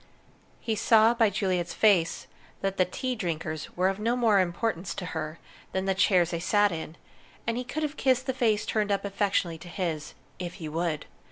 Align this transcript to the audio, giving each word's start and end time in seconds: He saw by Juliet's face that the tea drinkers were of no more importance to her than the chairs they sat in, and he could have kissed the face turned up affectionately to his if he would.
He 0.59 0.73
saw 0.75 1.13
by 1.13 1.29
Juliet's 1.29 1.75
face 1.75 2.25
that 2.61 2.77
the 2.77 2.85
tea 2.85 3.13
drinkers 3.13 3.77
were 3.77 3.87
of 3.87 3.99
no 3.99 4.15
more 4.15 4.39
importance 4.39 4.95
to 4.95 5.05
her 5.13 5.37
than 5.73 5.85
the 5.85 5.93
chairs 5.93 6.31
they 6.31 6.39
sat 6.39 6.71
in, 6.71 6.97
and 7.45 7.55
he 7.55 7.63
could 7.63 7.83
have 7.83 7.97
kissed 7.97 8.25
the 8.25 8.33
face 8.33 8.65
turned 8.65 8.91
up 8.91 9.05
affectionately 9.05 9.59
to 9.59 9.67
his 9.67 10.15
if 10.39 10.55
he 10.55 10.67
would. 10.67 11.05